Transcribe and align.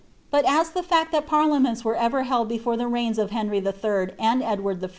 Bat 0.31 0.45
as 0.47 0.71
the 0.71 0.83
(act 0.89 1.11
that 1.11 1.27
parliaments 1.27 1.85
were 1.85 1.95
ever 1.95 2.23
held 2.23 2.49
before 2.49 2.75
the 2.75 2.87
reigns 2.87 3.19
of 3.19 3.29
Henry 3.29 3.59
III. 3.59 4.15
and 4.19 4.41
Edward 4.41 4.83
I. 4.83 4.89